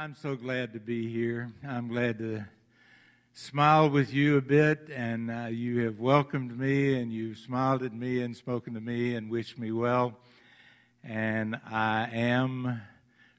[0.00, 1.50] I'm so glad to be here.
[1.66, 2.44] I'm glad to
[3.32, 7.92] smile with you a bit, and uh, you have welcomed me, and you've smiled at
[7.92, 10.16] me, and spoken to me, and wished me well.
[11.02, 12.80] And I am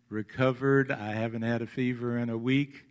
[0.10, 0.92] recovered.
[0.92, 2.84] I haven't had a fever in a week,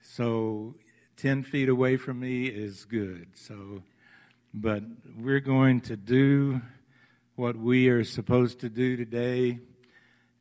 [0.00, 0.74] so
[1.18, 3.26] 10 feet away from me is good.
[3.34, 3.82] So,
[4.54, 4.84] but
[5.18, 6.62] we're going to do
[7.36, 9.58] what we are supposed to do today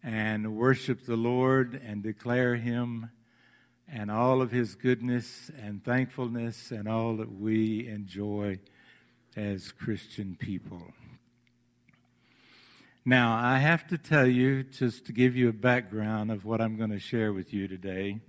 [0.04, 3.12] and worship the Lord and declare Him
[3.88, 8.60] and all of His goodness and thankfulness and all that we enjoy
[9.36, 10.94] as Christian people.
[13.04, 16.78] Now, I have to tell you, just to give you a background of what I'm
[16.78, 18.20] going to share with you today,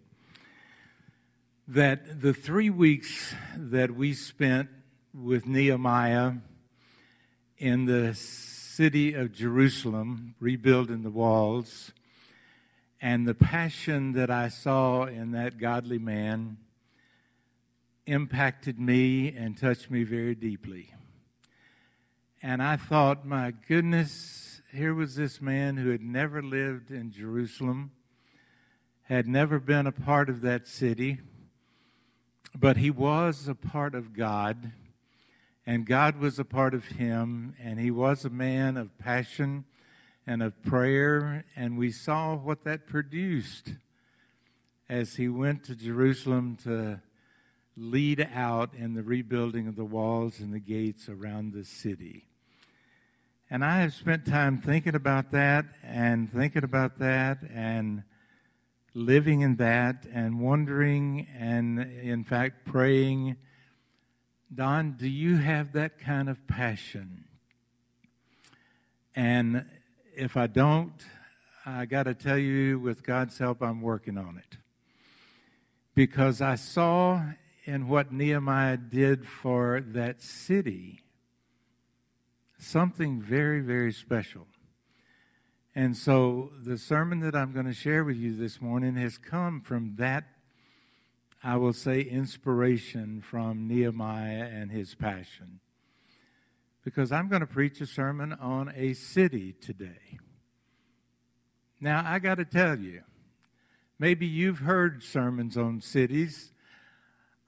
[1.69, 4.71] that the three weeks that we spent
[5.15, 6.33] with Nehemiah
[7.59, 8.15] in the
[8.83, 11.93] city of Jerusalem, rebuilding the walls,
[13.01, 16.57] and the passion that I saw in that godly man
[18.09, 20.93] impacted me and touched me very deeply.
[22.43, 27.93] And I thought, my goodness, here was this man who had never lived in Jerusalem,
[29.03, 31.21] had never been a part of that city,
[32.53, 34.73] but he was a part of God
[35.67, 39.65] and God was a part of him, and he was a man of passion
[40.27, 43.75] and of prayer, and we saw what that produced
[44.89, 47.01] as he went to Jerusalem to
[47.77, 52.27] lead out in the rebuilding of the walls and the gates around the city.
[53.49, 58.03] And I have spent time thinking about that and thinking about that and
[58.95, 63.37] living in that and wondering and, in fact, praying
[64.55, 67.25] Don, do you have that kind of passion?
[69.17, 69.65] And
[70.15, 70.93] if I don't,
[71.65, 74.59] I got to tell you, with God's help, I'm working on it.
[75.95, 77.23] Because I saw
[77.65, 81.01] in what Nehemiah did for that city
[82.59, 84.47] something very, very special.
[85.75, 89.63] And so the sermon that I'm going to share with you this morning has come
[89.63, 90.25] from that
[91.45, 95.59] I will say, inspiration from Nehemiah and his passion.
[96.85, 100.19] Because I'm going to preach a sermon on a city today.
[101.81, 103.03] Now, I got to tell you,
[103.99, 106.53] maybe you've heard sermons on cities.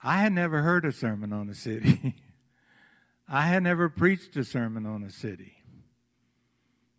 [0.03, 2.17] I had never heard a sermon on a city.
[3.29, 5.55] I had never preached a sermon on a city.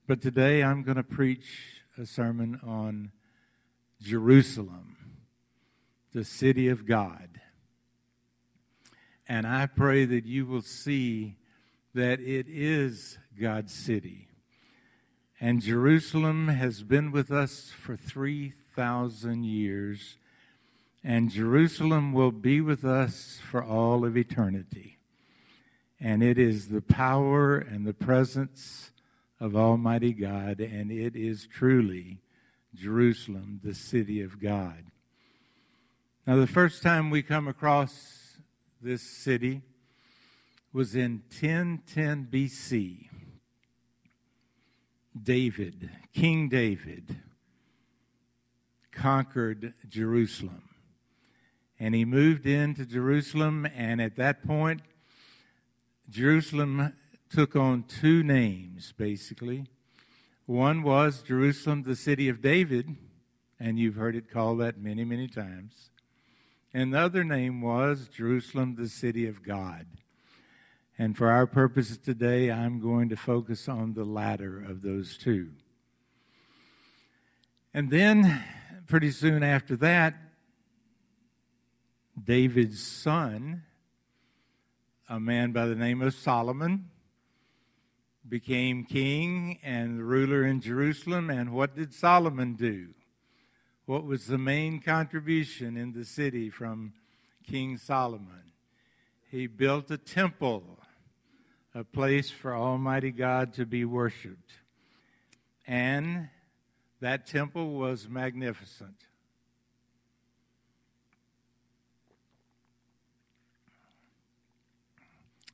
[0.08, 3.12] But today I'm going to preach a sermon on
[4.02, 4.95] Jerusalem
[6.16, 7.42] the city of God.
[9.28, 11.36] And I pray that you will see
[11.94, 14.30] that it is God's city.
[15.42, 20.16] And Jerusalem has been with us for 3,000 years,
[21.04, 24.98] and Jerusalem will be with us for all of eternity.
[26.00, 28.92] And it is the power and the presence
[29.38, 32.22] of Almighty God, and it is truly
[32.74, 34.86] Jerusalem, the city of God.
[36.28, 38.40] Now, the first time we come across
[38.82, 39.62] this city
[40.74, 43.10] was in 1010 BC.
[45.22, 47.18] David, King David,
[48.92, 50.64] conquered Jerusalem.
[51.80, 54.82] And he moved into Jerusalem, and at that point,
[56.10, 56.94] Jerusalem
[57.30, 59.68] took on two names, basically.
[60.48, 62.96] One was Jerusalem, the city of David,
[63.60, 65.92] and you've heard it called that many, many times
[66.76, 69.86] and the other name was Jerusalem, the city of God.
[70.98, 75.52] And for our purposes today, I'm going to focus on the latter of those two.
[77.74, 78.44] And then,
[78.88, 80.16] pretty soon after that,
[82.22, 83.64] David's son,
[85.08, 86.90] a man by the name of Solomon,
[88.28, 91.30] became king and ruler in Jerusalem.
[91.30, 92.90] And what did Solomon do?
[93.86, 96.94] What was the main contribution in the city from
[97.46, 98.52] King Solomon?
[99.30, 100.80] He built a temple,
[101.74, 104.54] a place for Almighty God to be worshiped.
[105.68, 106.30] And
[107.00, 108.96] that temple was magnificent.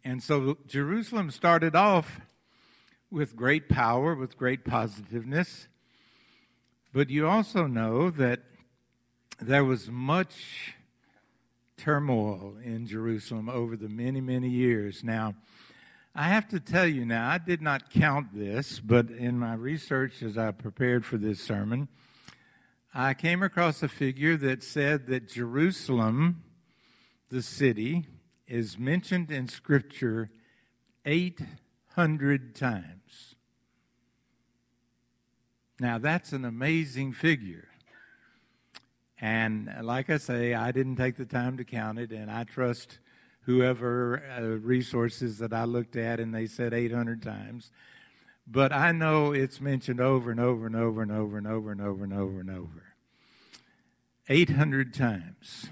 [0.03, 2.21] And so Jerusalem started off
[3.11, 5.67] with great power, with great positiveness.
[6.93, 8.41] But you also know that
[9.39, 10.75] there was much
[11.77, 15.01] turmoil in Jerusalem over the many, many years.
[15.01, 15.35] Now,
[16.13, 20.21] I have to tell you now, I did not count this, but in my research
[20.21, 21.87] as I prepared for this sermon,
[22.93, 26.43] I came across a figure that said that Jerusalem,
[27.29, 28.05] the city,
[28.47, 30.29] is mentioned in Scripture
[31.05, 33.30] 800 times.
[35.81, 37.67] Now, that's an amazing figure.
[39.19, 42.99] And like I say, I didn't take the time to count it, and I trust
[43.47, 47.71] whoever uh, resources that I looked at, and they said 800 times.
[48.45, 51.81] But I know it's mentioned over and over and over and over and over and
[51.81, 52.83] over and over and over.
[54.29, 55.71] 800 times.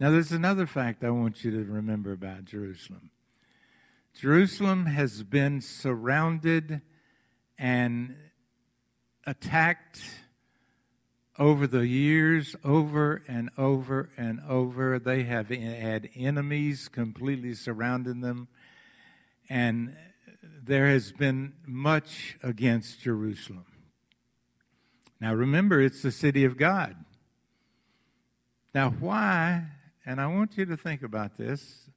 [0.00, 3.12] Now, there's another fact I want you to remember about Jerusalem.
[4.12, 6.80] Jerusalem has been surrounded
[7.56, 8.16] and
[9.26, 10.00] attacked
[11.38, 14.98] over the years, over and over and over.
[14.98, 18.48] They have had enemies completely surrounding them.
[19.48, 19.96] And
[20.42, 23.66] there has been much against Jerusalem.
[25.20, 26.96] Now remember, it's the city of God.
[28.74, 29.64] Now, why,
[30.04, 31.88] and I want you to think about this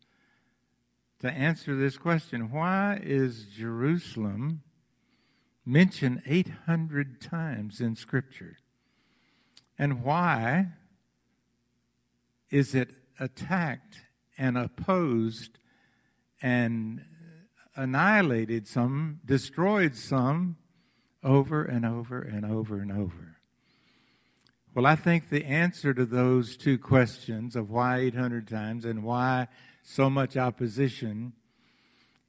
[1.20, 4.62] to answer this question why is Jerusalem
[5.70, 8.58] mentioned 800 times in Scripture?
[9.78, 10.70] And why
[12.50, 12.90] is it
[13.20, 14.02] attacked
[14.38, 15.60] and opposed
[16.42, 17.06] and
[17.76, 20.58] annihilated some, destroyed some
[21.24, 23.38] over and over and over and over?
[24.74, 29.48] Well, I think the answer to those two questions of why 800 times and why
[29.84, 31.34] so much opposition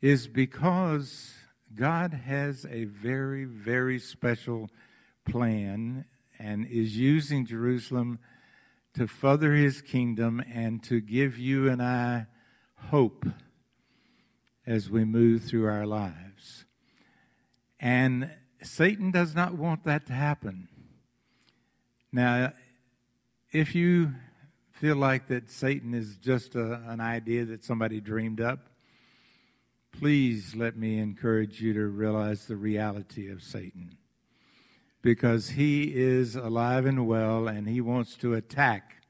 [0.02, 1.34] is because
[1.74, 4.70] God has a very, very special
[5.24, 6.04] plan
[6.38, 8.18] and is using Jerusalem
[8.94, 12.26] to further his kingdom and to give you and I
[12.88, 13.24] hope
[14.66, 16.64] as we move through our lives.
[17.78, 18.30] And
[18.62, 20.68] Satan does not want that to happen.
[22.12, 22.52] Now,
[23.52, 24.14] if you
[24.72, 28.69] feel like that Satan is just a, an idea that somebody dreamed up,
[29.92, 33.96] please let me encourage you to realize the reality of Satan
[35.02, 39.02] because he is alive and well and he wants to attack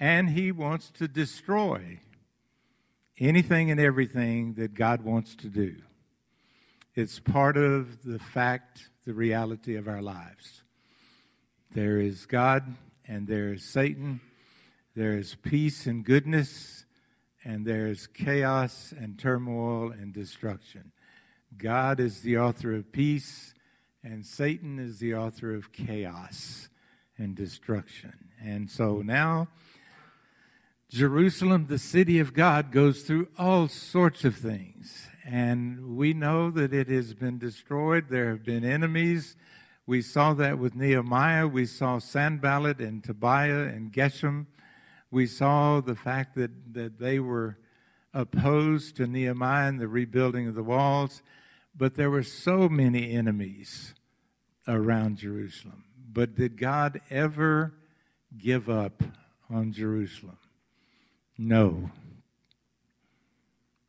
[0.00, 2.00] and he wants to destroy
[3.18, 5.76] anything and everything that God wants to do.
[6.94, 10.62] It's part of the fact, the reality of our lives.
[11.72, 12.76] There is God
[13.06, 14.20] and there is Satan.
[14.94, 16.84] There is peace and goodness,
[17.44, 20.92] and there is chaos and turmoil and destruction.
[21.56, 23.54] God is the author of peace,
[24.02, 26.68] and Satan is the author of chaos
[27.16, 28.30] and destruction.
[28.40, 29.48] And so now,
[30.88, 35.08] Jerusalem, the city of God, goes through all sorts of things.
[35.24, 38.06] And we know that it has been destroyed.
[38.08, 39.36] There have been enemies.
[39.86, 41.46] We saw that with Nehemiah.
[41.46, 44.46] We saw Sanballat and Tobiah and Geshem.
[45.10, 47.58] We saw the fact that, that they were
[48.12, 51.22] opposed to Nehemiah and the rebuilding of the walls.
[51.76, 53.94] But there were so many enemies
[54.66, 55.84] around Jerusalem.
[56.12, 57.74] But did God ever
[58.36, 59.02] give up
[59.48, 60.38] on Jerusalem?
[61.36, 61.90] No.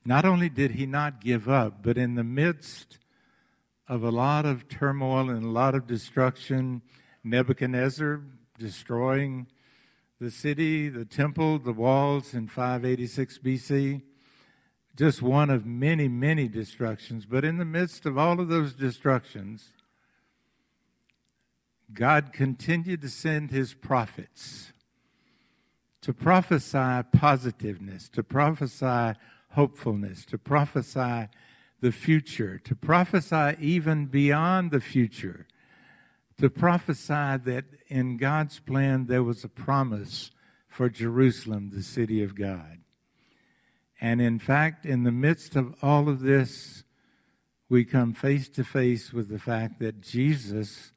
[0.06, 3.00] Not only did he not give up, but in the midst
[3.88, 6.84] of a lot of turmoil and a lot of destruction,
[7.24, 8.22] Nebuchadnezzar
[8.58, 9.48] destroying
[10.20, 14.02] the city, the temple, the walls in 586 BC,
[14.96, 17.26] just one of many, many destructions.
[17.26, 19.72] But in the midst of all of those destructions,
[21.94, 24.74] God continued to send his prophets
[26.02, 29.18] to prophesy positiveness, to prophesy
[29.52, 31.28] hopefulness, to prophesy
[31.82, 35.48] the future, to prophesy even beyond the future,
[36.40, 40.32] to prophesy that in God's plan there was a promise
[40.68, 42.80] for Jerusalem, the city of God.
[44.00, 46.84] And in fact, in the midst of all of this,
[47.68, 50.94] we come face to face with the fact that Jesus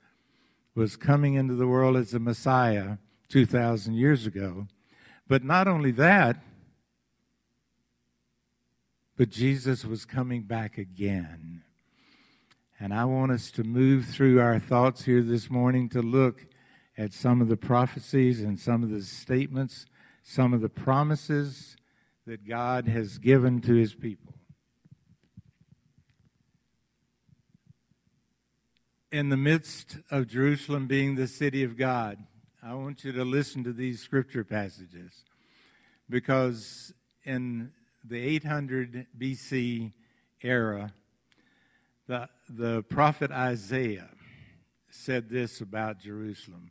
[0.75, 4.69] was coming into the world as a Messiah 2,000 years ago.
[5.27, 6.37] But not only that,
[9.17, 11.63] but Jesus was coming back again.
[12.83, 16.47] And I want us to move through our thoughts here this morning to look
[16.99, 19.87] at some of the prophecies and some of the statements,
[20.25, 21.77] some of the promises
[22.27, 24.35] that God has given to his people.
[29.13, 32.19] In the midst of Jerusalem being the city of God,
[32.61, 35.23] I want you to listen to these scripture passages
[36.11, 37.71] because in
[38.03, 39.93] the 800 BC
[40.43, 40.93] era,
[42.07, 44.11] the, the prophet Isaiah
[44.91, 46.71] said this about Jerusalem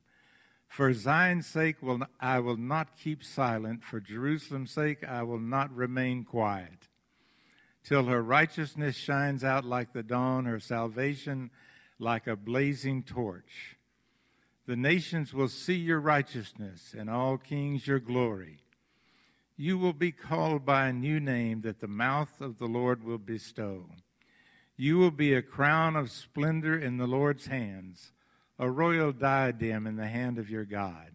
[0.67, 5.75] For Zion's sake will I will not keep silent, for Jerusalem's sake I will not
[5.75, 6.87] remain quiet,
[7.83, 11.51] till her righteousness shines out like the dawn, her salvation
[11.99, 13.77] like a blazing torch.
[14.67, 18.59] The nations will see your righteousness, and all kings your glory.
[19.57, 23.17] You will be called by a new name that the mouth of the Lord will
[23.17, 23.85] bestow.
[24.81, 28.13] You will be a crown of splendor in the Lord's hands
[28.57, 31.11] a royal diadem in the hand of your God.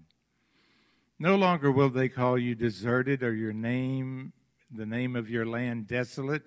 [1.18, 4.35] No longer will they call you deserted or your name,
[4.70, 6.44] the name of your land desolate,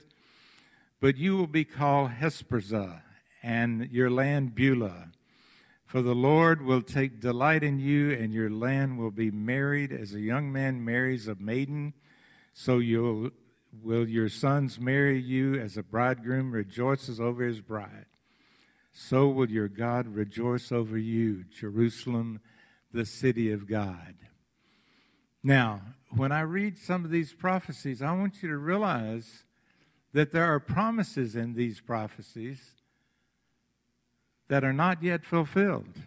[1.01, 3.01] but you will be called Hephzibah
[3.43, 5.11] and your land Beulah.
[5.85, 10.13] For the Lord will take delight in you, and your land will be married as
[10.13, 11.95] a young man marries a maiden.
[12.53, 13.31] So you'll,
[13.71, 18.05] will your sons marry you as a bridegroom rejoices over his bride
[18.99, 22.41] so will your God rejoice over you, Jerusalem,
[22.91, 24.15] the city of God.
[25.41, 25.81] Now,
[26.15, 29.45] when I read some of these prophecies, I want you to realize
[30.11, 32.59] that there are promises in these prophecies
[34.49, 36.01] that are not yet fulfilled.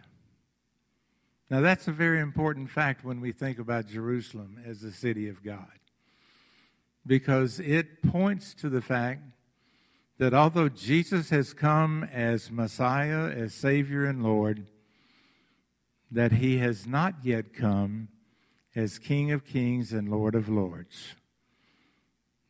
[1.49, 5.43] Now, that's a very important fact when we think about Jerusalem as the city of
[5.43, 5.79] God,
[7.05, 9.21] because it points to the fact
[10.17, 14.67] that although Jesus has come as Messiah, as Savior and Lord,
[16.11, 18.09] that he has not yet come
[18.75, 21.15] as King of Kings and Lord of Lords.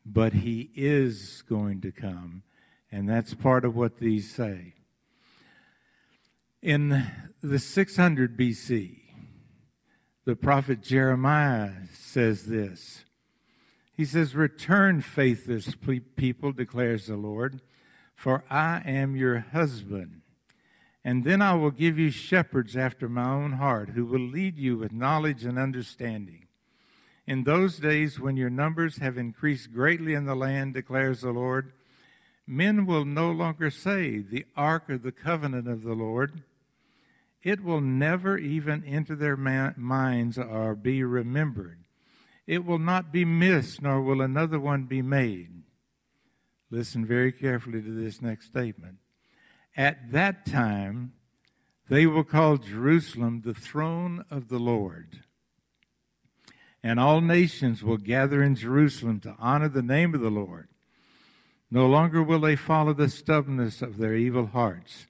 [0.06, 2.44] But he is going to come,
[2.92, 4.74] and that's part of what these say.
[6.62, 7.10] In
[7.42, 9.00] the 600 BC,
[10.26, 13.06] the prophet Jeremiah says this
[14.04, 15.78] he says, Return, faithless
[16.18, 17.62] people, declares the Lord,
[18.14, 20.24] for I am your husband.
[21.06, 24.78] And then I will give you shepherds after my own heart, who will lead you
[24.78, 26.48] with knowledge and understanding.
[27.26, 31.72] In those days, when your numbers have increased greatly in the land, declares the Lord,
[32.46, 36.44] men will no longer say, The ark of the covenant of the Lord.
[37.42, 41.83] It will never even enter their minds or be remembered.
[42.46, 45.64] It will not be missed, nor will another one be made.
[46.70, 48.98] Listen very carefully to this next statement.
[49.78, 51.14] At that time,
[51.90, 55.24] they will call Jerusalem the throne of the Lord.
[56.84, 60.68] And all nations will gather in Jerusalem to honor the name of the Lord.
[61.72, 65.08] No longer will they follow the stubbornness of their evil hearts.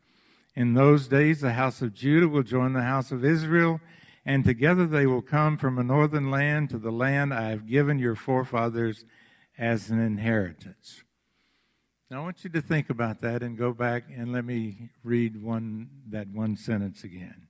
[0.56, 3.82] In those days, the house of Judah will join the house of Israel
[4.26, 8.00] and together they will come from a northern land to the land I have given
[8.00, 9.06] your forefathers
[9.58, 11.04] as an inheritance.
[12.10, 15.42] Now I want you to think about that and go back and let me read
[15.42, 17.48] one that one sentence again.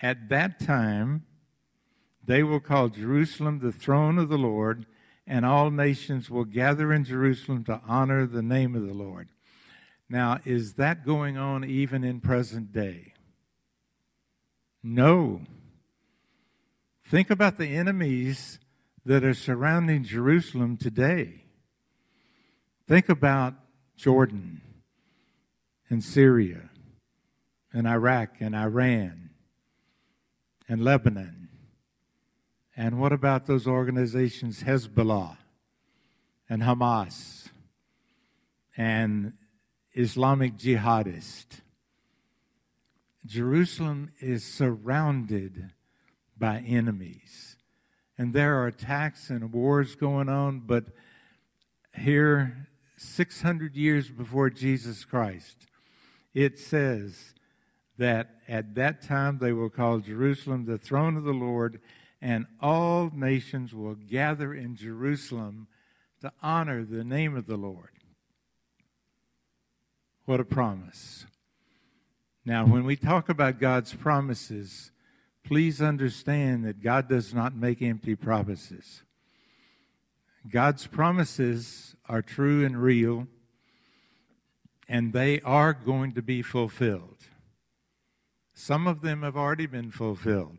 [0.00, 1.24] At that time
[2.24, 4.86] they will call Jerusalem the throne of the Lord,
[5.26, 9.28] and all nations will gather in Jerusalem to honor the name of the Lord.
[10.08, 13.14] Now, is that going on even in present day?
[14.82, 15.42] No.
[17.12, 18.58] Think about the enemies
[19.04, 21.44] that are surrounding Jerusalem today.
[22.88, 23.52] Think about
[23.98, 24.62] Jordan
[25.90, 26.70] and Syria
[27.70, 29.28] and Iraq and Iran
[30.66, 31.50] and Lebanon.
[32.74, 35.36] And what about those organizations, Hezbollah
[36.48, 37.48] and Hamas
[38.74, 39.34] and
[39.92, 41.60] Islamic jihadists?
[43.26, 45.72] Jerusalem is surrounded
[46.42, 47.54] by enemies.
[48.18, 50.86] And there are attacks and wars going on, but
[51.96, 52.66] here,
[52.98, 55.68] 600 years before Jesus Christ,
[56.34, 57.34] it says
[57.96, 61.80] that at that time they will call Jerusalem the throne of the Lord,
[62.20, 65.68] and all nations will gather in Jerusalem
[66.22, 67.90] to honor the name of the Lord.
[70.24, 71.24] What a promise.
[72.44, 74.91] Now, when we talk about God's promises,
[75.44, 79.02] please understand that God does not make empty promises.
[80.50, 83.28] God's promises are true and real,
[84.88, 87.28] and they are going to be fulfilled.
[88.54, 90.58] Some of them have already been fulfilled,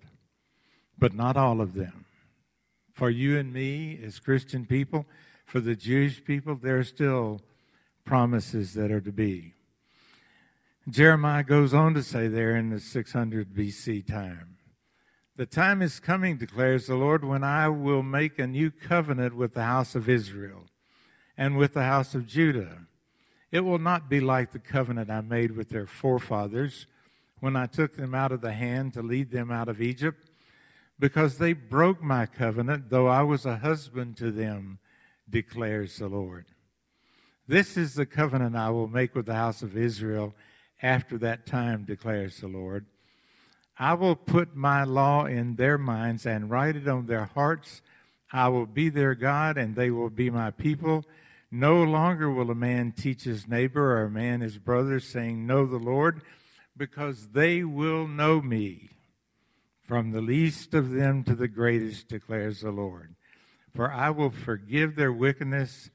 [0.98, 2.06] but not all of them.
[2.94, 5.06] For you and me, as Christian people,
[5.46, 7.42] for the Jewish people, there are still
[8.06, 9.54] promises that are to be.
[10.90, 14.53] Jeremiah goes on to say there in the 600 BC time
[15.36, 19.54] the time is coming, declares the Lord, when I will make a new covenant with
[19.54, 20.66] the house of Israel
[21.38, 22.80] and with the house of Judah.
[23.52, 26.86] It will not be like the covenant I made with their forefathers
[27.40, 30.30] when I took them out of the hand to lead them out of Egypt,
[30.98, 34.80] because they broke my covenant, though I was a husband to them,
[35.30, 36.46] declares the Lord.
[37.48, 40.34] This is the covenant I will make with the house of Israel
[40.82, 42.86] after that time, declares the Lord.
[43.78, 47.82] I will put my law in their minds and write it on their hearts.
[48.32, 51.06] I will be their God, and they will be my people.
[51.50, 55.66] No longer will a man teach his neighbor or a man his brother, saying, Know
[55.66, 56.22] the Lord,
[56.76, 58.90] because they will know me
[59.84, 63.16] from the least of them to the greatest, declares the Lord.
[63.76, 65.90] For I will forgive their wickedness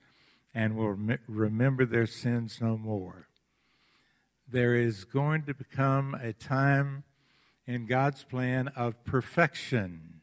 [0.54, 0.97] and will
[1.28, 3.28] remember their sins no more.
[4.50, 7.04] There is going to become a time
[7.68, 10.22] in God's plan of perfection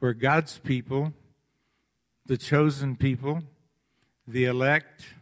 [0.00, 1.14] where God's people,
[2.26, 3.42] the chosen people,
[4.28, 5.14] the elect,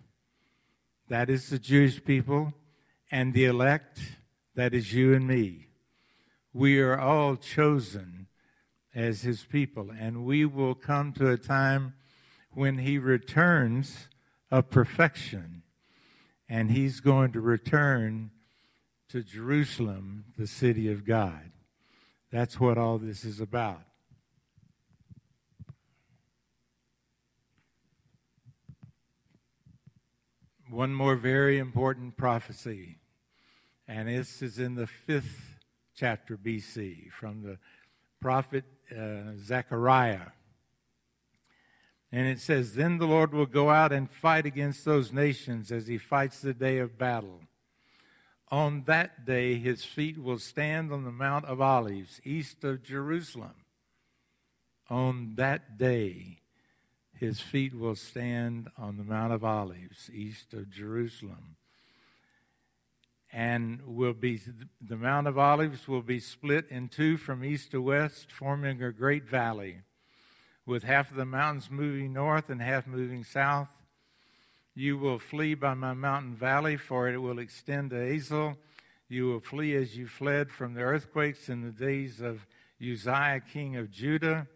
[1.08, 2.52] that is the Jewish people,
[3.12, 4.00] and the elect,
[4.56, 5.68] that is you and me.
[6.52, 8.26] We are all chosen
[8.92, 11.94] as his people, and we will come to a time
[12.50, 14.08] when he returns
[14.50, 15.62] of perfection,
[16.48, 18.32] and he's going to return
[19.14, 21.52] to Jerusalem, the city of God.
[22.32, 23.82] That's what all this is about.
[30.68, 32.98] One more very important prophecy
[33.86, 35.60] and this is in the fifth
[35.94, 37.58] chapter BC from the
[38.20, 40.32] prophet uh, Zechariah.
[42.10, 45.86] And it says, Then the Lord will go out and fight against those nations as
[45.86, 47.42] he fights the day of battle.
[48.50, 53.54] On that day, his feet will stand on the Mount of Olives, east of Jerusalem.
[54.90, 56.40] On that day,
[57.18, 61.56] his feet will stand on the Mount of Olives, east of Jerusalem
[63.34, 64.40] and will be
[64.80, 68.92] the Mount of Olives will be split in two from east to west, forming a
[68.92, 69.80] great valley,
[70.64, 73.68] with half of the mountains moving north and half moving south.
[74.74, 78.56] You will flee by my mountain valley, for it will extend to Azal.
[79.08, 82.46] You will flee as you fled from the earthquakes in the days of
[82.80, 84.48] Uzziah, king of Judah.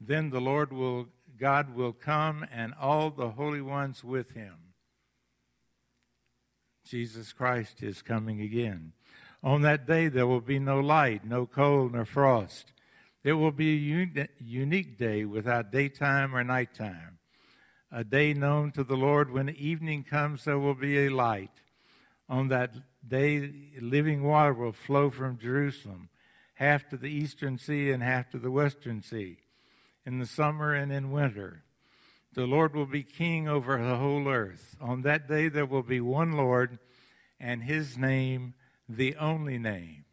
[0.00, 4.54] Then the Lord will God will come, and all the holy ones with him.
[6.86, 8.92] Jesus Christ is coming again.
[9.42, 12.72] On that day, there will be no light, no cold, nor frost.
[13.24, 17.18] It will be a unique day without daytime or nighttime.
[17.94, 21.50] A day known to the Lord when evening comes, there will be a light.
[22.26, 22.72] On that
[23.06, 23.52] day,
[23.82, 26.08] living water will flow from Jerusalem,
[26.54, 29.36] half to the eastern sea and half to the western sea,
[30.06, 31.64] in the summer and in winter.
[32.32, 34.74] The Lord will be king over the whole earth.
[34.80, 36.78] On that day there will be one Lord,
[37.38, 38.54] and his name
[38.88, 40.06] the only name.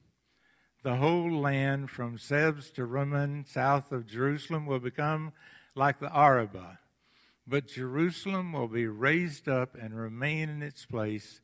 [0.84, 5.32] The whole land from Sebs to Rimmon, south of Jerusalem, will become
[5.76, 6.80] like the Arabah.
[7.50, 11.42] But Jerusalem will be raised up and remain in its place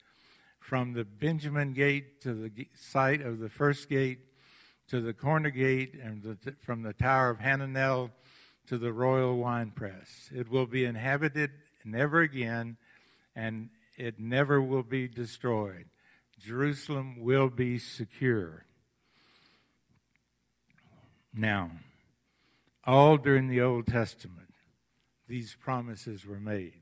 [0.60, 4.20] from the Benjamin gate to the site of the first gate
[4.90, 8.12] to the corner gate and the, from the tower of Hananel
[8.68, 10.30] to the royal winepress.
[10.32, 11.50] It will be inhabited
[11.84, 12.78] never again,
[13.36, 15.86] and it never will be destroyed.
[16.40, 18.66] Jerusalem will be secure.
[21.34, 21.72] Now,
[22.86, 24.45] all during the Old Testament,
[25.28, 26.82] these promises were made.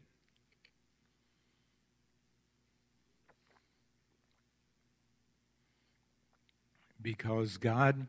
[7.01, 8.07] Because God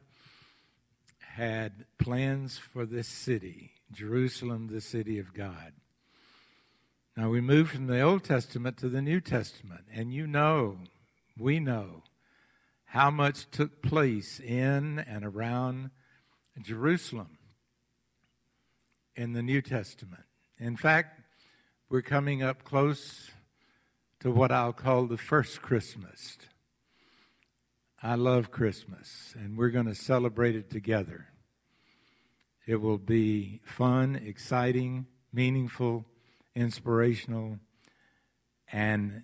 [1.20, 5.72] had plans for this city, Jerusalem, the city of God.
[7.16, 10.78] Now we move from the Old Testament to the New Testament, and you know,
[11.38, 12.02] we know,
[12.86, 15.90] how much took place in and around
[16.62, 17.38] Jerusalem
[19.16, 20.24] in the New Testament.
[20.58, 21.20] In fact,
[21.88, 23.30] we're coming up close
[24.20, 26.38] to what I'll call the first Christmas.
[28.02, 31.28] I love Christmas, and we're going to celebrate it together.
[32.66, 36.06] It will be fun, exciting, meaningful,
[36.54, 37.58] inspirational,
[38.72, 39.22] and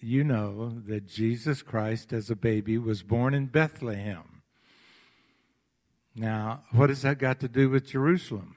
[0.00, 4.42] you know that Jesus Christ, as a baby, was born in Bethlehem.
[6.14, 8.56] Now, what has that got to do with Jerusalem?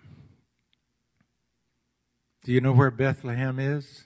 [2.43, 4.05] Do you know where Bethlehem is?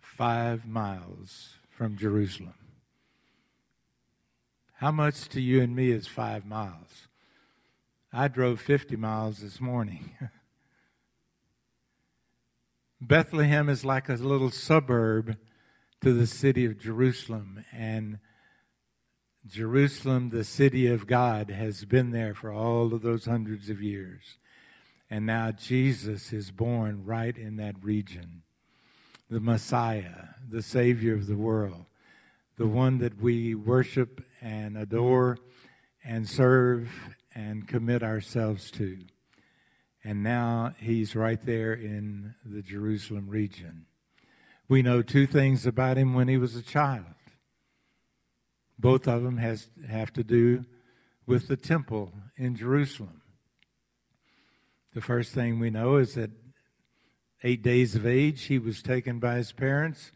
[0.00, 2.54] Five miles from Jerusalem.
[4.78, 7.06] How much to you and me is five miles?
[8.12, 10.16] I drove 50 miles this morning.
[13.00, 15.36] Bethlehem is like a little suburb
[16.00, 18.18] to the city of Jerusalem, and
[19.46, 24.38] Jerusalem, the city of God, has been there for all of those hundreds of years.
[25.08, 28.42] And now Jesus is born right in that region.
[29.30, 31.86] The Messiah, the Savior of the world,
[32.56, 35.38] the one that we worship and adore
[36.04, 36.90] and serve
[37.34, 38.98] and commit ourselves to.
[40.02, 43.86] And now he's right there in the Jerusalem region.
[44.68, 47.06] We know two things about him when he was a child.
[48.78, 50.64] Both of them has, have to do
[51.26, 53.22] with the temple in Jerusalem.
[54.96, 56.30] The first thing we know is that
[57.42, 60.10] eight days of age, he was taken by his parents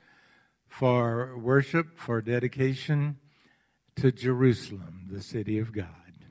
[0.68, 3.18] for worship, for dedication
[3.96, 6.24] to Jerusalem, the city of God.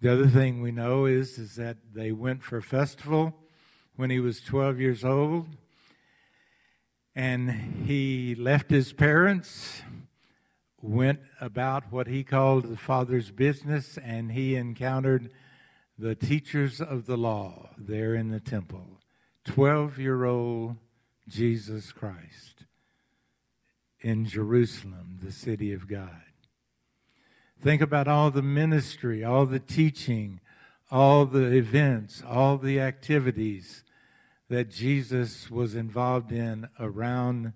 [0.00, 3.34] The other thing we know is, is that they went for festival
[3.96, 5.48] when he was 12 years old,
[7.16, 7.50] and
[7.84, 9.82] he left his parents
[10.80, 15.32] went about what he called the Father's business, and he encountered
[15.98, 19.00] the teachers of the law there in the temple.
[19.44, 20.76] 12 year old
[21.28, 22.64] Jesus Christ
[24.00, 26.22] in Jerusalem, the city of God.
[27.60, 30.40] Think about all the ministry, all the teaching,
[30.90, 33.84] all the events, all the activities
[34.48, 37.52] that Jesus was involved in around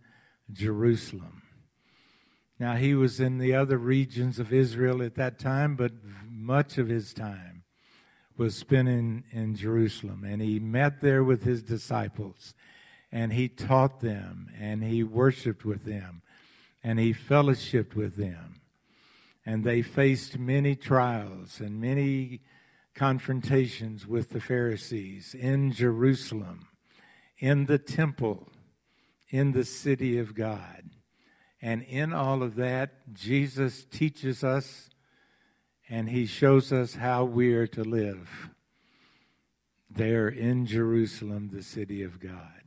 [0.52, 1.42] Jerusalem.
[2.58, 5.92] Now, he was in the other regions of Israel at that time, but
[6.26, 7.55] much of his time
[8.36, 10.24] was spent in, in Jerusalem.
[10.24, 12.54] And he met there with his disciples,
[13.10, 16.22] and he taught them, and he worshiped with them,
[16.82, 18.60] and he fellowshiped with them.
[19.44, 22.40] And they faced many trials and many
[22.94, 26.66] confrontations with the Pharisees in Jerusalem,
[27.38, 28.48] in the temple,
[29.28, 30.90] in the city of God.
[31.62, 34.90] And in all of that, Jesus teaches us
[35.88, 38.50] and he shows us how we are to live
[39.88, 42.62] there in Jerusalem, the city of God.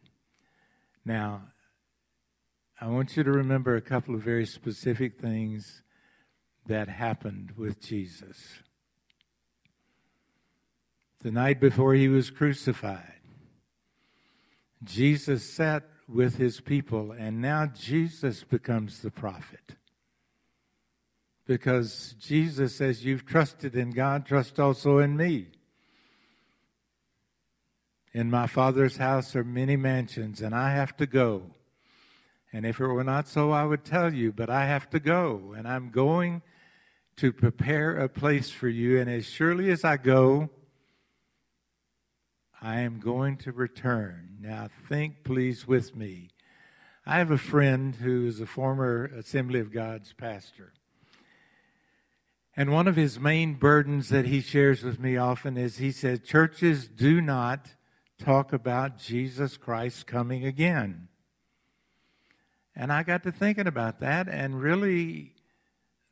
[1.06, 1.44] Now,
[2.82, 5.82] I want you to remember a couple of very specific things
[6.66, 8.62] that happened with Jesus.
[11.22, 13.20] The night before he was crucified,
[14.84, 19.76] Jesus sat with his people, and now Jesus becomes the prophet.
[21.50, 25.48] Because Jesus says, You've trusted in God, trust also in me.
[28.14, 31.56] In my Father's house are many mansions, and I have to go.
[32.54, 35.56] And if it were not so, I would tell you, but I have to go,
[35.58, 36.44] and I'm going
[37.16, 39.00] to prepare a place for you.
[39.00, 40.52] And as surely as I go,
[42.62, 44.38] I am going to return.
[44.40, 46.30] Now, think, please, with me.
[47.08, 50.74] I have a friend who is a former Assembly of God's pastor.
[52.56, 56.26] And one of his main burdens that he shares with me often is he said,
[56.26, 57.76] Churches do not
[58.18, 61.08] talk about Jesus Christ coming again.
[62.76, 65.36] And I got to thinking about that, and really,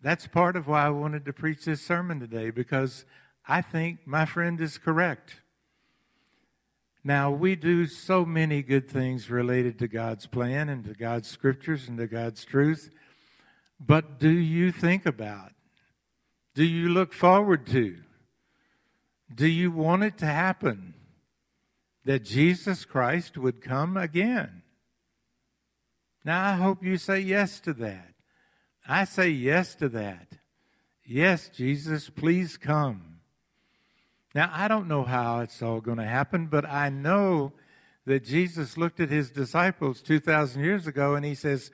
[0.02, 3.06] that's part of why I wanted to preach this sermon today, because
[3.48, 5.42] I think my friend is correct.
[7.04, 11.88] Now, we do so many good things related to God's plan and to God's scriptures
[11.88, 12.90] and to God's truth.
[13.80, 15.54] But do you think about?
[16.58, 17.98] Do you look forward to?
[19.32, 20.96] Do you want it to happen
[22.04, 24.64] that Jesus Christ would come again?
[26.26, 28.16] Now, I hope you say yes to that.
[28.88, 30.30] I say yes to that.
[31.06, 33.20] Yes, Jesus, please come.
[34.34, 37.54] Now, I don't know how it's all going to happen, but I know
[38.08, 41.70] that Jesus looked at his disciples 2,000 years ago and he says,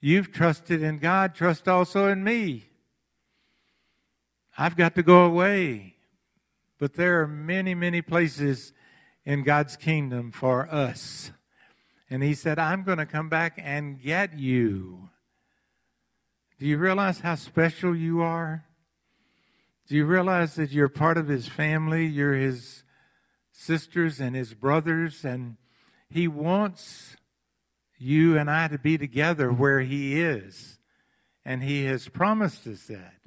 [0.00, 2.67] You've trusted in God, trust also in me.
[4.60, 5.94] I've got to go away.
[6.78, 8.72] But there are many, many places
[9.24, 11.30] in God's kingdom for us.
[12.10, 15.10] And he said, I'm going to come back and get you.
[16.58, 18.64] Do you realize how special you are?
[19.86, 22.06] Do you realize that you're part of his family?
[22.06, 22.82] You're his
[23.52, 25.56] sisters and his brothers, and
[26.10, 27.16] he wants
[27.96, 30.78] you and I to be together where he is.
[31.44, 33.17] And he has promised us that.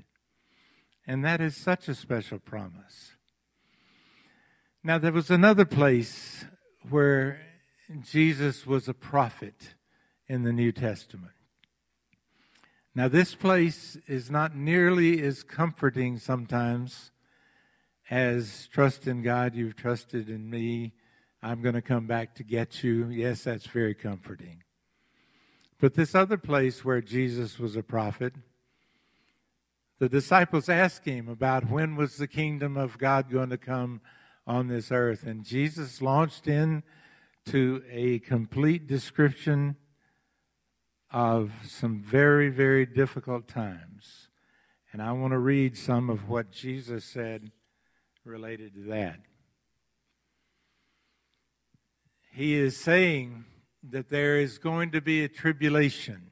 [1.12, 3.18] And that is such a special promise.
[4.82, 6.46] Now, there was another place
[6.88, 7.42] where
[8.02, 9.76] Jesus was a prophet
[10.30, 11.34] in the New Testament.
[12.96, 17.12] Now, this place is not nearly as comforting sometimes
[18.10, 20.94] as trust in God, you've trusted in me,
[21.44, 23.10] I'm going to come back to get you.
[23.10, 24.64] Yes, that's very comforting.
[25.78, 28.34] But this other place where Jesus was a prophet,
[30.02, 34.02] the disciples asked him about when was the kingdom of God going to come
[34.48, 35.22] on this earth.
[35.22, 36.82] And Jesus launched in
[37.46, 39.76] to a complete description
[41.12, 44.30] of some very, very difficult times.
[44.92, 47.52] And I want to read some of what Jesus said
[48.26, 49.20] related to that.
[52.34, 53.46] He is saying
[53.88, 56.31] that there is going to be a tribulation,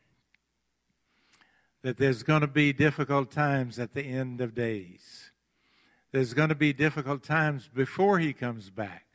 [1.81, 5.31] that there's going to be difficult times at the end of days.
[6.11, 9.05] There's going to be difficult times before he comes back.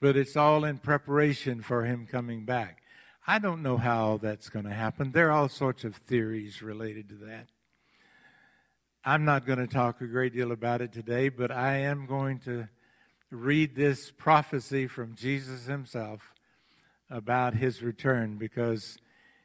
[0.00, 2.82] But it's all in preparation for him coming back.
[3.26, 5.12] I don't know how that's going to happen.
[5.12, 7.48] There are all sorts of theories related to that.
[9.02, 12.38] I'm not going to talk a great deal about it today, but I am going
[12.40, 12.68] to
[13.30, 16.34] read this prophecy from Jesus himself
[17.10, 18.98] about his return because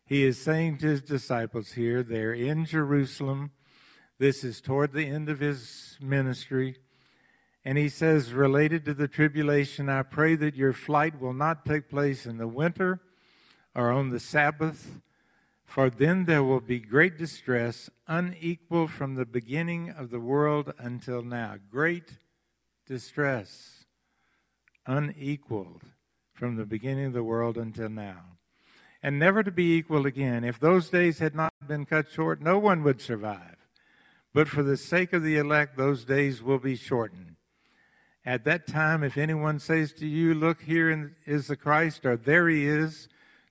[0.10, 3.52] he is saying to his disciples here, they're in Jerusalem.
[4.18, 6.78] This is toward the end of his ministry.
[7.64, 11.90] And he says, related to the tribulation, I pray that your flight will not take
[11.90, 13.02] place in the winter
[13.76, 15.00] or on the Sabbath,
[15.64, 21.22] for then there will be great distress, unequal from the beginning of the world until
[21.22, 21.58] now.
[21.70, 22.18] Great
[22.88, 23.86] distress,
[24.88, 25.84] unequaled
[26.34, 28.39] from the beginning of the world until now.
[29.02, 30.44] And never to be equal again.
[30.44, 33.56] If those days had not been cut short, no one would survive.
[34.34, 37.36] But for the sake of the elect, those days will be shortened.
[38.26, 42.50] At that time, if anyone says to you, Look, here is the Christ, or there
[42.50, 43.08] he is,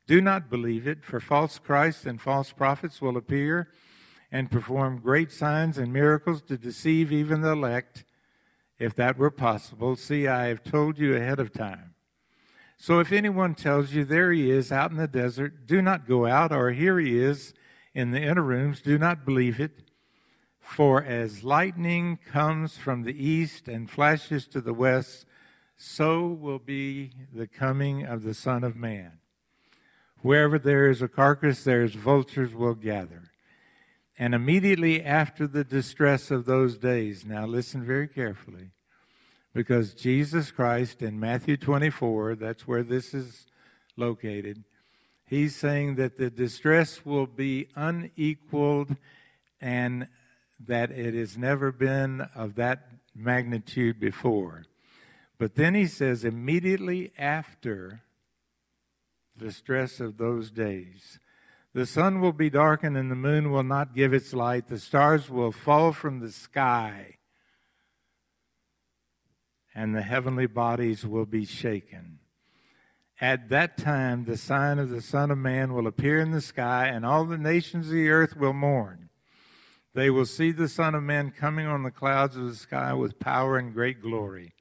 [0.07, 3.69] do not believe it, for false Christs and false prophets will appear
[4.31, 8.05] and perform great signs and miracles to deceive even the elect.
[8.79, 11.95] If that were possible, see, I have told you ahead of time.
[12.81, 16.27] So if anyone tells you, There he is out in the desert, do not go
[16.27, 17.53] out, or here he is
[17.93, 19.91] in the inner rooms, do not believe it.
[20.61, 25.27] For as lightning comes from the east and flashes to the west,
[25.77, 29.19] so will be the coming of the Son of Man.
[30.21, 33.31] Wherever there is a carcass, there's vultures will gather.
[34.19, 38.71] And immediately after the distress of those days, now listen very carefully,
[39.59, 43.45] because Jesus Christ in Matthew 24, that's where this is
[43.97, 44.63] located,
[45.25, 48.95] he's saying that the distress will be unequaled
[49.61, 50.07] and
[50.65, 54.65] that it has never been of that magnitude before.
[55.39, 58.03] But then he says, immediately after
[59.37, 61.19] the stress of those days,
[61.75, 64.69] the sun will be darkened and the moon will not give its light.
[64.69, 67.18] The stars will fall from the sky
[69.79, 72.19] and the heavenly bodies will be shaken.
[73.21, 76.89] At that time, the sign of the Son of Man will appear in the sky,
[76.89, 79.09] and all the nations of the earth will mourn.
[79.95, 83.21] They will see the Son of Man coming on the clouds of the sky with
[83.21, 84.53] power and great glory.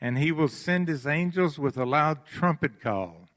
[0.00, 3.28] And he will send his angels with a loud trumpet call.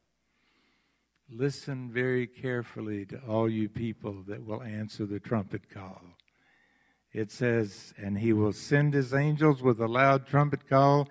[1.28, 6.04] Listen very carefully to all you people that will answer the trumpet call.
[7.14, 11.10] It says, And he will send his angels with a loud trumpet call,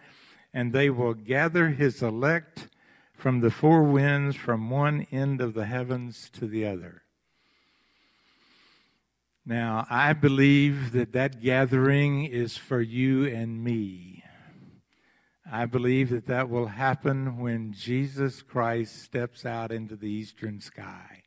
[0.52, 2.68] and they will gather his elect
[3.14, 7.02] from the four winds from one end of the heavens to the other.
[9.44, 14.24] Now, I believe that that gathering is for you and me.
[15.50, 21.24] I believe that that will happen when Jesus Christ steps out into the eastern sky.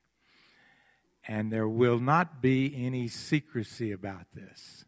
[1.27, 4.86] And there will not be any secrecy about this.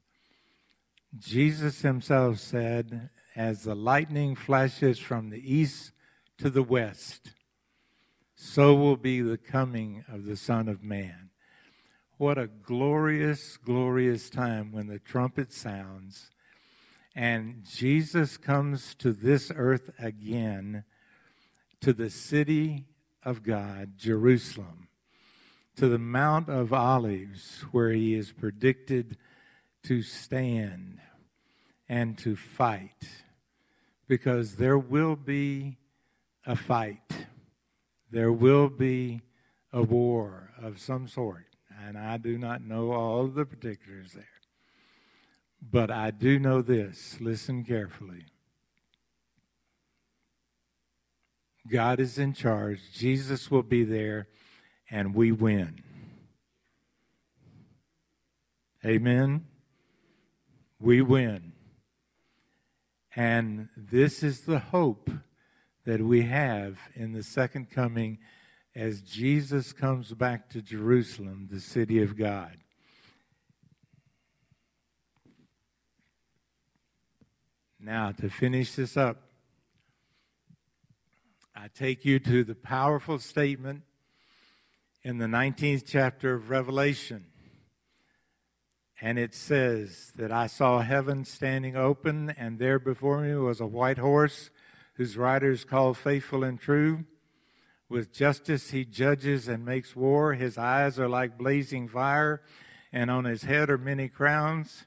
[1.18, 5.92] Jesus himself said, As the lightning flashes from the east
[6.38, 7.32] to the west,
[8.36, 11.30] so will be the coming of the Son of Man.
[12.18, 16.32] What a glorious, glorious time when the trumpet sounds
[17.16, 20.84] and Jesus comes to this earth again,
[21.80, 22.88] to the city
[23.24, 24.85] of God, Jerusalem,
[25.76, 29.18] to the Mount of Olives, where he is predicted
[29.84, 31.00] to stand
[31.88, 33.24] and to fight,
[34.08, 35.78] because there will be
[36.46, 37.28] a fight.
[38.12, 39.22] There will be
[39.74, 41.46] a war of some sort
[41.84, 44.26] and I do not know all the particulars there.
[45.62, 47.18] But I do know this.
[47.20, 48.26] Listen carefully.
[51.68, 52.80] God is in charge.
[52.94, 54.28] Jesus will be there,
[54.90, 55.82] and we win.
[58.86, 59.46] Amen?
[60.80, 61.54] We win.
[63.16, 65.10] And this is the hope
[65.86, 68.20] that we have in the second coming
[68.76, 72.58] as Jesus comes back to Jerusalem, the city of God.
[77.80, 79.22] Now, to finish this up,
[81.56, 83.84] I take you to the powerful statement
[85.06, 87.26] in the 19th chapter of Revelation.
[89.00, 93.68] And it says that I saw heaven standing open, and there before me was a
[93.68, 94.50] white horse
[94.96, 97.06] whose rider is called Faithful and True.
[97.88, 100.34] With justice he judges and makes war.
[100.34, 102.42] His eyes are like blazing fire,
[102.92, 104.86] and on his head are many crowns.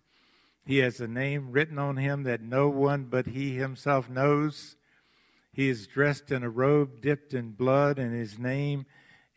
[0.66, 4.74] He has a name written on him that no one but he himself knows.
[5.52, 8.85] He is dressed in a robe dipped in blood, and his name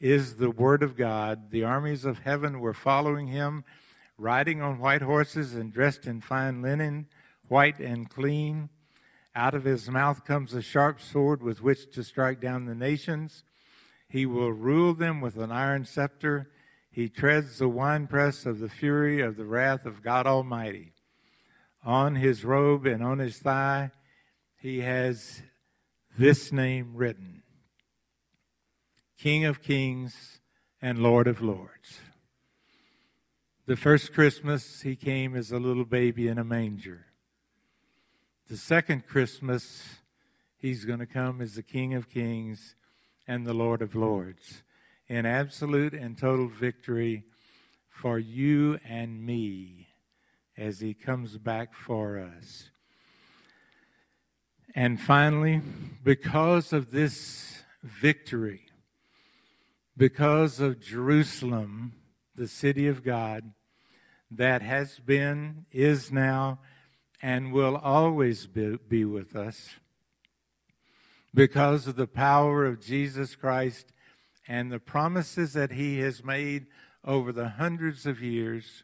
[0.01, 1.51] is the Word of God.
[1.51, 3.63] The armies of heaven were following him,
[4.17, 7.07] riding on white horses and dressed in fine linen,
[7.47, 8.69] white and clean.
[9.35, 13.43] Out of his mouth comes a sharp sword with which to strike down the nations.
[14.09, 16.49] He will rule them with an iron scepter.
[16.91, 20.93] He treads the winepress of the fury of the wrath of God Almighty.
[21.85, 23.91] On his robe and on his thigh,
[24.57, 25.43] he has
[26.17, 27.40] this name written
[29.21, 30.39] King of Kings
[30.81, 31.99] and Lord of Lords.
[33.67, 37.05] The first Christmas, he came as a little baby in a manger.
[38.49, 39.97] The second Christmas,
[40.57, 42.73] he's going to come as the King of Kings
[43.27, 44.63] and the Lord of Lords
[45.07, 47.23] in absolute and total victory
[47.91, 49.89] for you and me
[50.57, 52.71] as he comes back for us.
[54.73, 55.61] And finally,
[56.03, 58.70] because of this victory,
[60.01, 61.93] because of Jerusalem,
[62.33, 63.53] the city of God,
[64.31, 66.57] that has been, is now,
[67.21, 69.75] and will always be, be with us,
[71.35, 73.93] because of the power of Jesus Christ
[74.47, 76.65] and the promises that he has made
[77.05, 78.81] over the hundreds of years,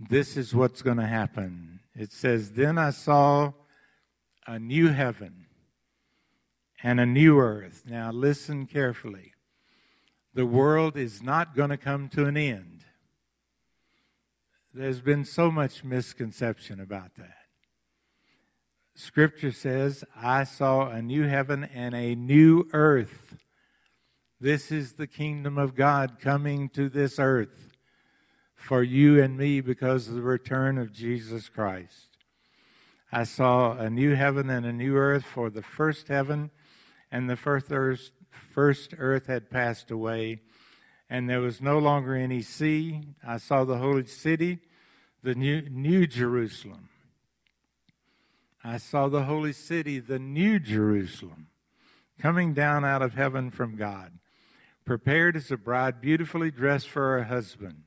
[0.00, 1.78] this is what's going to happen.
[1.94, 3.52] It says, Then I saw
[4.48, 5.46] a new heaven
[6.82, 7.84] and a new earth.
[7.86, 9.34] Now, listen carefully.
[10.36, 12.84] The world is not going to come to an end.
[14.74, 17.38] There's been so much misconception about that.
[18.94, 23.38] Scripture says, I saw a new heaven and a new earth.
[24.38, 27.70] This is the kingdom of God coming to this earth
[28.54, 32.18] for you and me because of the return of Jesus Christ.
[33.10, 36.50] I saw a new heaven and a new earth, for the first heaven
[37.10, 38.10] and the first earth,
[38.56, 40.40] first earth had passed away,
[41.08, 43.02] and there was no longer any sea.
[43.24, 44.58] I saw the holy city,
[45.22, 46.88] the new, new Jerusalem
[48.68, 51.46] I saw the holy city, the new Jerusalem,
[52.18, 54.18] coming down out of heaven from God,
[54.84, 57.84] prepared as a bride beautifully dressed for her husband.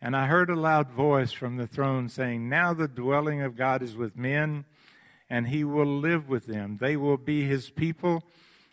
[0.00, 3.80] And I heard a loud voice from the throne saying, Now the dwelling of God
[3.80, 4.64] is with men,
[5.30, 6.78] and he will live with them.
[6.80, 8.24] They will be his people,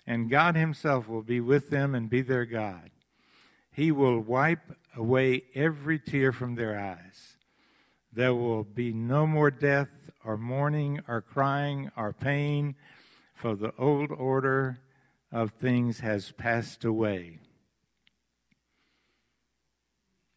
[0.09, 2.89] and God himself will be with them and be their God.
[3.71, 7.37] He will wipe away every tear from their eyes.
[8.11, 12.73] There will be no more death or mourning or crying or pain,
[13.35, 14.79] for the old order
[15.31, 17.37] of things has passed away.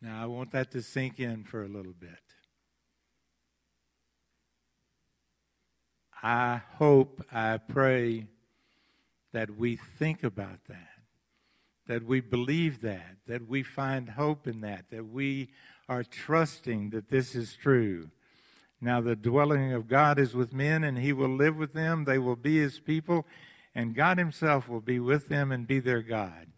[0.03, 2.11] Now, I want that to sink in for a little bit.
[6.23, 8.27] I hope, I pray
[9.33, 11.01] that we think about that,
[11.87, 15.51] that we believe that, that we find hope in that, that we
[15.89, 18.11] are trusting that this is true
[18.85, 22.05] now the dwelling of God is with men, and he will live with them.
[22.05, 23.25] They will be his people,
[23.77, 26.49] and God himself will be with them and be their God.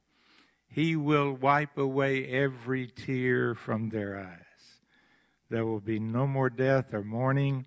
[0.66, 4.80] He will wipe away every tear from their eyes.
[5.50, 7.66] There will be no more death or mourning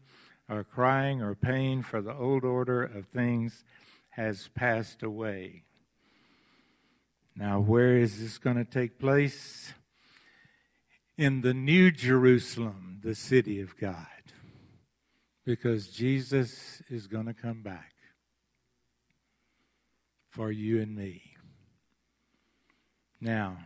[0.49, 3.63] or crying or pain, for the old order of things
[4.17, 5.63] has passed away.
[7.35, 9.73] Now, where is this going to take place?
[11.17, 14.07] In the New Jerusalem, the city of God
[15.45, 17.93] because Jesus is going to come back
[20.29, 21.21] for you and me.
[23.21, 23.57] Now,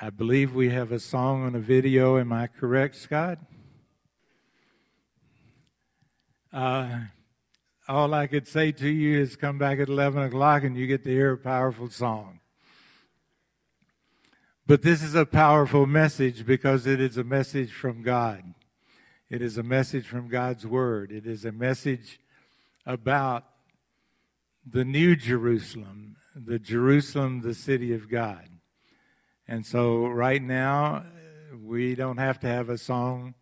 [0.00, 2.18] I believe we have a song on a video.
[2.18, 3.38] Am I correct, Scott?
[6.52, 6.98] Uh,
[7.88, 11.04] all I could say to you is come back at 11 o'clock and you get
[11.04, 12.40] to hear a powerful song.
[14.66, 18.54] But this is a powerful message because it is a message from God.
[19.30, 21.10] It is a message from God's Word.
[21.10, 22.20] It is a message
[22.84, 23.44] about
[24.66, 28.48] the new Jerusalem, the Jerusalem, the city of God.
[29.46, 31.04] And so, right now,
[31.62, 33.34] we don't have to have a song.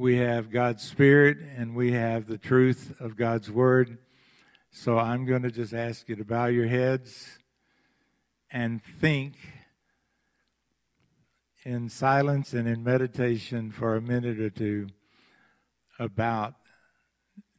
[0.00, 3.98] We have God's Spirit and we have the truth of God's Word.
[4.70, 7.38] So I'm going to just ask you to bow your heads
[8.50, 9.34] and think
[11.64, 14.86] in silence and in meditation for a minute or two
[15.98, 16.54] about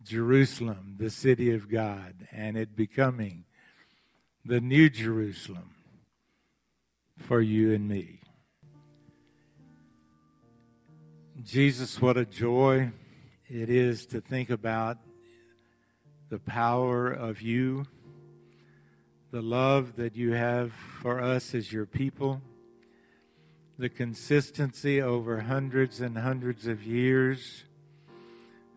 [0.01, 3.45] Jerusalem, the city of God, and it becoming
[4.43, 5.75] the new Jerusalem
[7.19, 8.20] for you and me.
[11.39, 12.91] Jesus, what a joy
[13.49, 14.97] it is to think about
[16.29, 17.86] the power of you,
[19.32, 22.41] the love that you have for us as your people,
[23.79, 27.63] the consistency over hundreds and hundreds of years,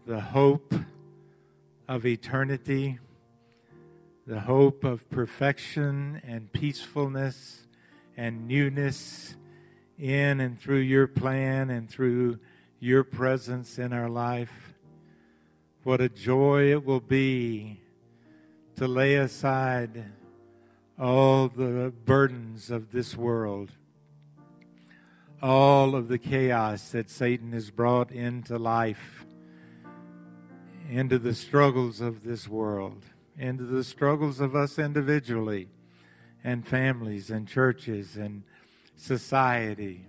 [0.06, 0.74] the hope
[1.88, 2.98] of eternity,
[4.26, 7.66] the hope of perfection and peacefulness
[8.16, 9.34] and newness
[9.98, 12.38] in and through your plan and through
[12.80, 14.74] your presence in our life.
[15.82, 17.80] What a joy it will be
[18.76, 20.04] to lay aside
[20.98, 23.70] all the burdens of this world,
[25.42, 29.24] all of the chaos that Satan has brought into life,
[30.88, 33.04] into the struggles of this world,
[33.36, 35.68] into the struggles of us individually
[36.42, 38.42] and families and churches and
[38.96, 40.06] society,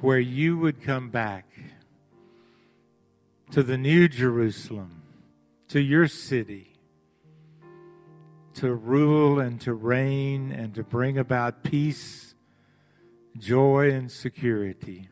[0.00, 1.46] where you would come back
[3.50, 5.02] to the New Jerusalem,
[5.68, 6.72] to your city,
[8.54, 12.34] to rule and to reign and to bring about peace,
[13.36, 15.08] joy, and security.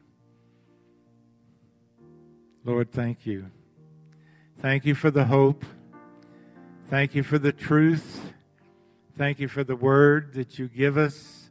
[2.64, 3.50] Lord, thank you.
[4.60, 5.64] Thank you for the hope.
[6.88, 8.32] Thank you for the truth.
[9.16, 11.41] Thank you for the word that you give us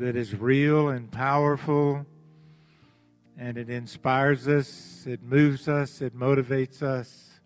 [0.00, 2.06] that is real and powerful
[3.36, 7.40] and it inspires us, it moves us, it motivates us.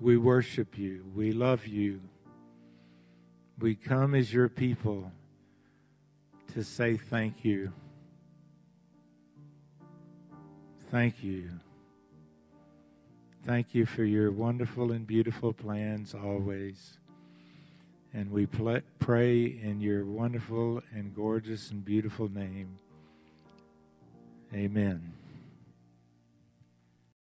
[0.00, 2.00] We worship you, we love you.
[3.60, 5.12] We come as your people
[6.54, 7.72] to say thank you.
[10.90, 11.50] Thank you.
[13.44, 16.98] Thank you for your wonderful and beautiful plans always.
[18.14, 22.78] And we pray in your wonderful and gorgeous and beautiful name.
[24.54, 25.17] Amen.